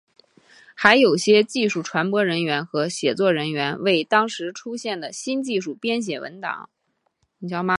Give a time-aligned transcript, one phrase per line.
[0.75, 6.67] 还有些技术传播人员和写作人员为当时出现的新技术编写文档。